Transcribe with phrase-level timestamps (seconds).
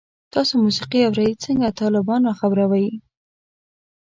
[0.33, 2.87] تاسو موسیقی اورئ؟ څنګه، طالبان را خبروئ